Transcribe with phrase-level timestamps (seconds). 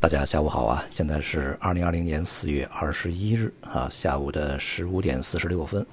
[0.00, 0.84] 大家下午好啊！
[0.88, 5.84] 现在是二零二零年四月二十一日啊，下午的十五点四十六分。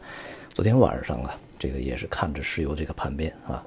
[0.53, 3.65] 昨天晚上啊，这个也是看着石油这个盘面啊，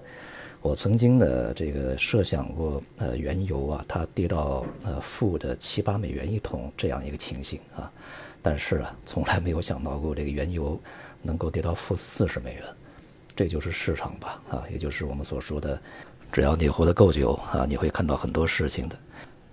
[0.62, 7.90] 我曾经呢这个设想过，呃，原油啊它跌到呃负的七八美元一桶这样一个情形啊，
[8.40, 10.80] 但是啊，从来没有想到过这个原油
[11.20, 12.62] 能够跌到负四十美元，
[13.34, 15.82] 这就是市场吧啊，也就是我们所说的，
[16.30, 18.96] 只要你活得够久啊，你会看到很多事情的。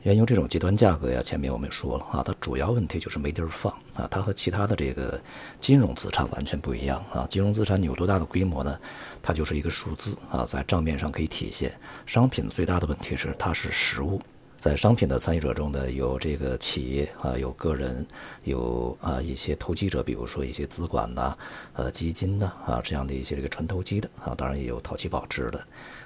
[0.05, 4.07] 原油这种极端价格呀，前面我们说了啊，它主要问题就是没地儿放啊。
[4.11, 5.19] 它和其他的这个
[5.59, 7.25] 金融资产完全不一样啊。
[7.27, 8.79] 金融资产你有多大的规模呢？
[9.23, 11.73] 它就是一个数字啊，在账面上可以体现。
[12.05, 14.21] 商品最大的问题是它是实物，
[14.59, 18.05] 在商品的参与者中呢，有这个企业啊，有个人，
[18.43, 21.35] 有啊一些投机者，比如说一些资管呐、
[21.73, 25.59] 呃基金呐啊这样的一些这个纯投机的啊，当然也有套期保值的。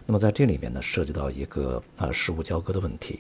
[0.06, 3.20] 那么在这里面呢，涉及到一个啊实物交割的问题。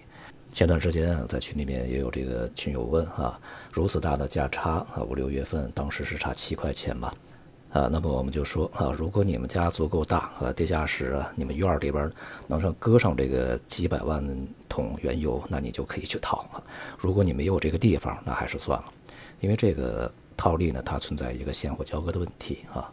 [0.51, 3.39] 前段时间，在群里面也有这个群友问啊，
[3.71, 7.13] 如此大的价差啊，五六月份当时是差七块钱吧，
[7.71, 12.11] 啊，那么我们就说啊，如果你们家足够大啊，地下室，你们院里边
[12.47, 14.23] 能上搁上这个几百万
[14.67, 16.61] 桶原油，那你就可以去套啊。
[16.97, 18.85] 如果你没有这个地方，那还是算了，
[19.41, 22.91] 因为这个套利呢，它存在一个现货交割的问题啊。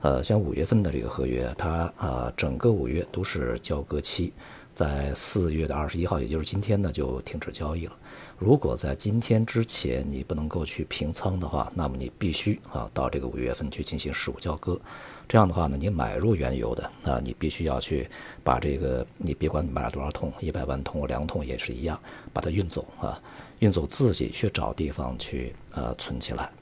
[0.00, 4.32] 呃，像五月份的这个合约，它啊，整个五月都是交割期。
[4.78, 7.92] 在四月的二十一号，也就是今天呢，就停止交易了。
[8.38, 14.80] 如果在今天之前你不能够去平仓的话，那么你必须啊到这个五月份去进行实物交割。
[15.26, 18.08] 这样的话呢，你买入原油的啊，你必须要去
[18.44, 21.98] 把这个你别管买了多少桶，一百万桶、两桶也是一样，
[22.32, 23.20] 把它运走啊，
[23.58, 26.52] 运走自己去找地方去呃存起来。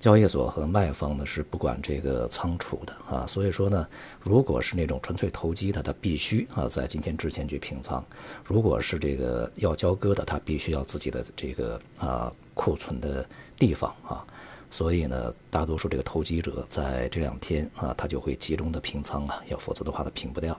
[0.00, 3.86] 交易所和卖方呢是不管这个仓储的啊，所以说呢，
[4.20, 8.00] 如果是那种纯粹投机的，他必须啊在今天之前去平仓；
[8.44, 14.24] 如果是这个要交割的，他必须要自己的这个啊库存的地方啊。
[14.70, 20.56] 所以呢，大多数这个投机者在这两天啊，他就会集中的平仓啊，要否则的话他平不掉。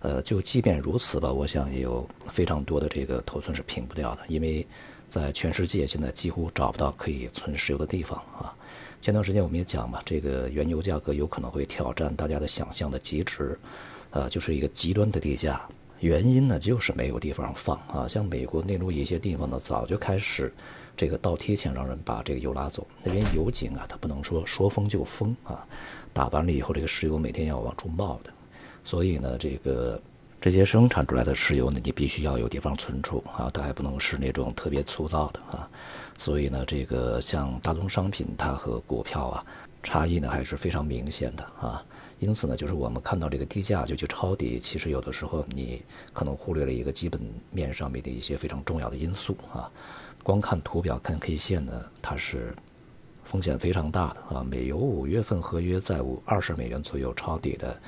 [0.00, 4.66] 呃，就即便如此吧，我想也有非常多的这个头寸是平不掉的，因为
[5.08, 8.54] 在全世界现在几乎找不到可以存石油的地方啊。
[9.02, 13.58] 前段时间我们也讲嘛，这个原油价格有可能会挑战大家的想象的极值，
[14.10, 15.60] 呃，就是一个极端的地价。
[15.98, 18.06] 原因呢，就是没有地方放啊。
[18.06, 20.54] 像美国内陆一些地方呢，早就开始
[20.96, 22.86] 这个倒贴钱让人把这个油拉走。
[23.02, 25.66] 那边油井啊，它不能说说封就封啊，
[26.12, 28.32] 打完了以后，这个石油每天要往出冒的。
[28.84, 30.00] 所以呢，这个
[30.42, 35.70] 这些生产出来的石油呢，你必须要有地方存储啊，它还不能是那种特别粗糙的啊。
[36.18, 39.46] 所以呢，这个像大宗商品，它和股票啊，
[39.84, 41.80] 差异呢还是非常明显的啊。
[42.18, 45.80] 因此呢，就是我们看到这个低价就去抄底，其实有的时候你
[46.12, 47.20] 可能忽略了一个基本
[47.52, 49.70] 面上面的一些非常重要的因素啊。
[50.24, 51.72] 光看图表看 K 线呢，
[52.02, 52.52] 它是
[53.22, 54.42] 风险非常大的啊。
[54.42, 57.80] 美油五月份合约在五二十美元左右抄底的，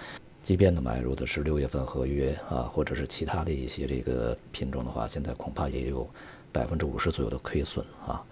[0.44, 6.08] 即便呢买入的是六月份合约啊，或者是其他的一些这个品种的话，现在恐怕也有。
[6.54, 8.22] 百分之五十左右的亏损啊！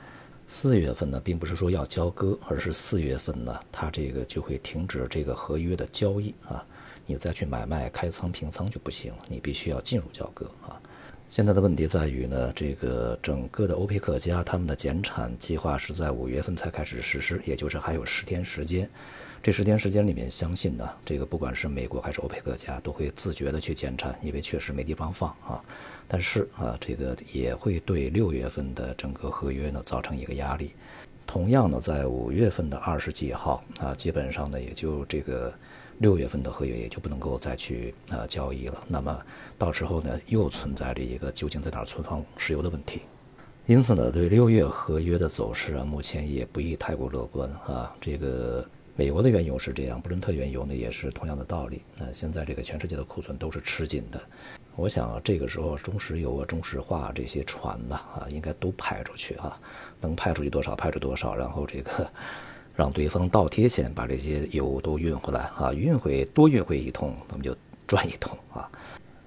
[0.47, 6.65] 四月份呢，并不是说要交割，而是四月份呢，它这个就会停止这个合约的交易啊，
[7.05, 10.81] 你再去买卖、开仓、平仓就不行，你必须要进入交割啊。
[11.33, 18.87] 现在的问题在于呢，这个整个的欧佩克家他们的减产计划是在五月份才开始实施，也就是还有十天时间。
[19.43, 25.59] 这十天时间里面，相信呢，这个不管是美国还是欧佩克家，都会自觉的去减产，因为确实没地方放啊。
[26.07, 30.73] 但是啊，这个也会对六月份的整个合约呢造成一个压力。
[31.27, 35.51] 同样呢，在五月份的二十几号啊，基本上呢，也就这个
[35.99, 38.83] 六月份的合约也就不能够再去啊交易了。
[38.89, 39.21] 那么
[39.59, 43.03] 到时候呢，又存在着一个究竟在哪儿存放石油的问题。
[43.67, 47.95] 因此呢，对六月合约的走势啊，目前也不宜太过乐观啊。
[48.01, 48.65] 这个。
[48.95, 51.81] 美国的原油是这样，布伦特原油呢也是同样的道理。
[51.97, 54.21] 那现在这个全世界的库存都是吃紧的，
[54.77, 59.59] 我想这个时候中石油啊、中石化这些船呢啊，应该都派出去啊，
[59.99, 62.07] 能派出去多少派出多少，然后这个
[62.75, 68.71] 让对方倒贴钱把这些油都运回来啊，运回多运回一桶，那么就赚一桶啊。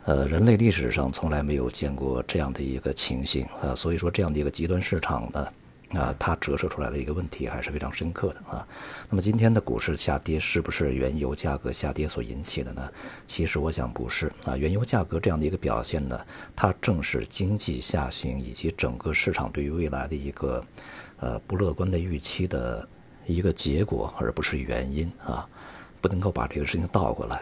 [0.06, 5.48] 呃，人类历史上从来没有见过这样的一个情形啊，所以说这样的一个极端市场呢。
[5.92, 8.68] 啊，它折射出来的一个问题还是非常深刻的啊。
[9.08, 12.92] 那么今天的股市下跌是不是原油价格下跌所引起的呢？
[13.28, 14.58] 其实我想不是啊。
[14.58, 16.20] 原油价格这样的一个表现呢，
[16.56, 20.66] 它正是经济下行以及整个市场对于未来的一个
[21.20, 22.86] 呃不乐观的预期的
[23.26, 25.48] 一个结果，而不是原因啊。
[26.02, 27.42] 不能够把这个事情倒过来。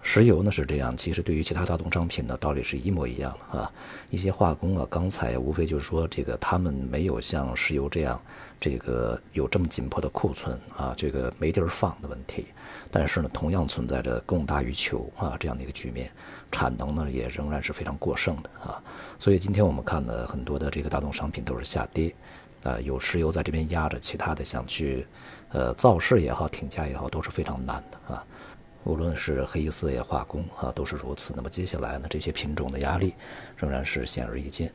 [0.00, 3.70] 石油呢是这样，其实对于其他大宗商品呢，道理是一模一样的啊。
[4.08, 8.18] 一些化工啊、钢材，无非就是说这个他们没有像石油这样，
[8.58, 12.46] 这个有这么紧迫的库存啊，这个没地儿放的问题。
[12.90, 16.10] 但是呢，同样存在着供大于求啊这样的一个局面，
[16.50, 18.82] 产能呢也仍然是非常过剩的啊。
[19.18, 22.14] 所以今天我们看呢，很多的这个大宗商品都是下跌，
[22.68, 25.06] 啊，有石油在这边压着，其他的想去，
[25.50, 28.24] 呃，造势也好，挺价也好，都是非常难的啊。
[28.84, 31.32] 无论是黑色也化工啊，都是如此。
[31.36, 33.14] 那么接下来呢，这些品种的压力
[33.56, 34.72] 仍然是显而易见。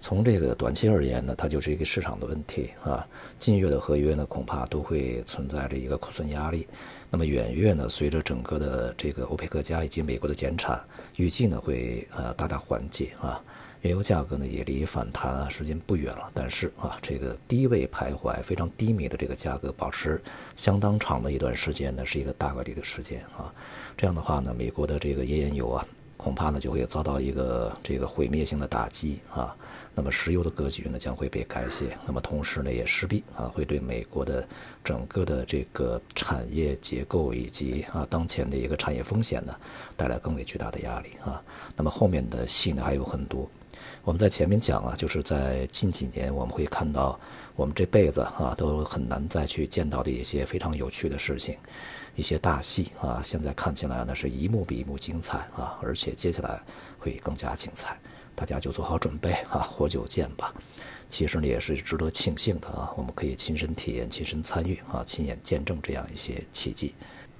[0.00, 3.06] 从这个短期而言呢，它就是一个市场的问题啊。
[3.38, 6.68] 近月的合约呢，恐怕都会存在着一个库存压力。
[7.10, 10.82] 那么远月呢，随着整个的这个欧佩克加以及美国的减产，
[11.16, 13.40] 预计呢会呃大大缓解啊。
[13.84, 20.18] 原油价格呢也离反弹啊时间不远了，但是啊这个低位徘徊非常低迷的这个价格保持
[20.56, 23.52] 相当长的一段时间呢是一个大概率的时间啊，
[23.94, 25.86] 这样的话呢美国的这个页岩油啊
[26.16, 29.54] 恐怕呢就会遭到一个这个毁灭性的打击啊，
[29.94, 34.48] 那么石油的格局呢将会被改写，那么同时呢也势必啊会对美国的
[34.82, 39.54] 整个的这个产业结构以及啊当前的一个产业风险呢
[39.94, 41.42] 带来更为巨大的压力啊，
[41.76, 43.46] 那么后面的戏呢还有很多。
[44.02, 47.18] 我们在前面讲啊，就是在近几年，我们会看到
[47.56, 51.56] 我们这辈子啊都很难再去见到的一些非常有趣的事情，
[52.14, 56.60] 一些大戏啊，现在看起来呢是一幕比一幕精彩啊，而且接下来
[56.98, 57.98] 会更加精彩，
[58.34, 60.52] 大家就做好准备啊，活久见吧。
[61.08, 66.94] 其实呢也是值得庆幸的啊，我们可以亲身体验、亲身参与啊，亲眼见证这样一些奇迹。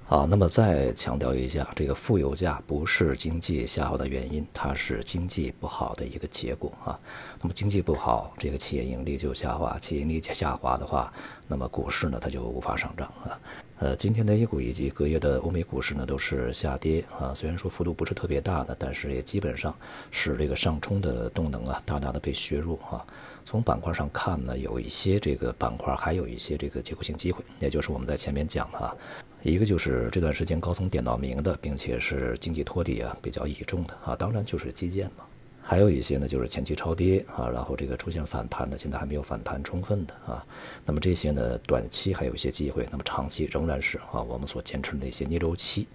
[0.07, 6.99] 好，那么再强调一下，这个负油价不是经济下滑的原因，它是经济不好的一个结果啊。
[7.41, 11.11] 那么经济不好，这个企业盈利就下滑，企业盈利下滑的话，
[11.47, 13.39] 那么股市呢它就无法上涨啊。
[13.79, 19.75] 呃，今天的 A 股以及隔夜的欧美股市呢都是下跌啊，虽然说幅度不是特别大的，但是也基本上
[20.11, 23.03] 使这个上冲的动能啊大大的被削弱啊。
[23.43, 28.95] 从板块上看呢，有一些这个板块还有一些这个结构性机会，也就是我们在前面讲的啊。
[29.45, 35.23] 一个就是这段时间高层点到名的，并且是经济托底啊比较倚重的啊，当然就是基建嘛。
[35.61, 40.43] 还有一些呢，就是前期超跌啊，然后这个出现反弹的，现在还没有反弹充分的啊。
[40.83, 45.87] 那么这些呢，短期还有一些机会，那么长期仍然是啊我们所坚持的一些逆周期，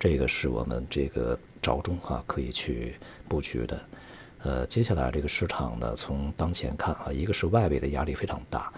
[0.00, 2.96] 这个是我们这个着重啊可以去
[3.28, 3.80] 布局的。
[4.42, 8.72] 呃，接下来这个市场呢，从当前看啊，一个是外围的压力非常大，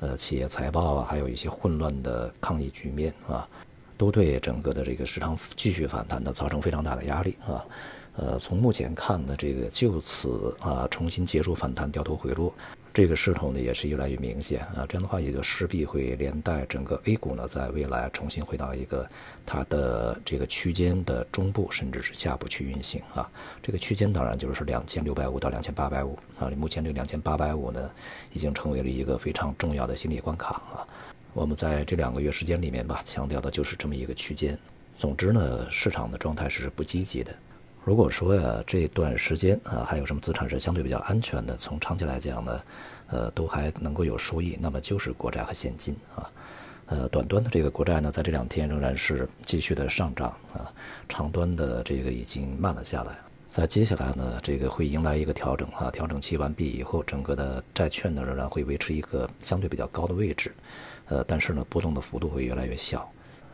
[0.00, 3.46] 呃，企业财报啊，还有一些混乱的抗疫局面啊。
[3.96, 7.64] 都对整个的这个市场继续反弹呢造成非常大的压力啊，
[8.16, 12.52] 呃，从目前看呢，这个就此啊重新结束反弹掉头回落，
[12.92, 19.08] 这个势头呢也是越来越明显啊，这样的话也就势必会连带整个 A 股呢在未来重新回到一个
[19.46, 23.30] 它的这个区间的中部甚至是下部去运行啊，
[23.62, 27.90] 这个区间当然就是两千六百五到两千八百五啊，目前这个两千八百五呢
[28.32, 30.86] 已经成为了一个非常重要的心理关卡啊。
[31.34, 34.56] 我们在这两个月时间里面吧，强调的就是这么一个区间。
[34.94, 37.34] 总之呢，市场的状态是不积极的。
[37.84, 42.62] 如果说呀，这段时间啊，还有什么资产是相对比较安全的，从长期来讲呢，
[43.08, 46.30] 呃，都还能够有收益，那么就是国债和现金啊。
[46.86, 50.72] 呃，短端的这个国债呢，在这两天仍然是继续的上涨啊，
[51.08, 53.18] 长端的这个已经慢了下来。
[53.54, 60.52] 在接下来呢，这个会迎来一个调整啊，调整期完毕以后，整个的债券呢仍然会维持一个相对比较高的位置，
[61.06, 63.08] 呃，但是呢，波动的幅度会越来越小。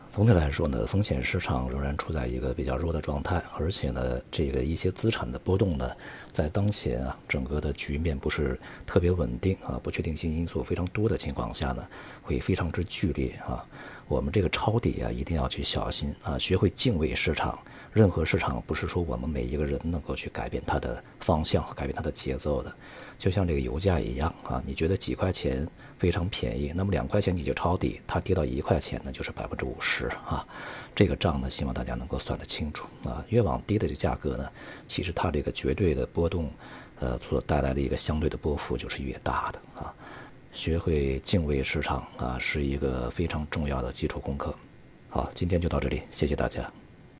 [0.09, 5.91] 总体来说呢，风险市场仍然处在一个比较弱的状态，而且呢，这个一些资产的波动呢，
[6.31, 11.87] 在当前啊，整个的局面不是特别稳定啊，不确定性因素非常多的情况下呢，
[12.23, 13.63] 会非常之剧烈啊。
[14.11, 17.57] 我们这个抄底啊，一定要去小心啊，学会敬畏市场。
[17.93, 22.73] 任何市场不是说我们每一个人能够去改变它的方向和改变它的节奏的，
[23.17, 25.65] 就像这个油价一样啊，你觉得几块钱
[25.97, 30.45] 非常便宜，那么两块钱你就抄底，它跌到一块钱呢就是百分之五十啊，
[30.93, 34.49] 这个账呢希望大家能够算得清楚啊，越往低的这价格呢，
[34.87, 36.51] 其实它这个绝对的波动，
[36.99, 39.93] 呃所带来的一个相对的波幅就是越大的啊，
[40.51, 44.53] 学会敬畏市场啊是一个非常重要的基础功课。
[45.09, 46.71] 好，今天就到这里，谢谢大家。